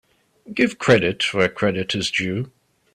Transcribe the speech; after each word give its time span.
Give 0.51 0.79
credit 0.79 1.31
where 1.31 1.47
credit 1.47 1.93
is 1.93 2.09
due. 2.09 2.51